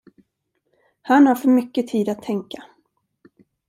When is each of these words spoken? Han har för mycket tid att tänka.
Han 1.01 1.25
har 1.27 1.35
för 1.35 1.47
mycket 1.49 1.87
tid 1.87 2.09
att 2.09 2.21
tänka. 2.23 2.63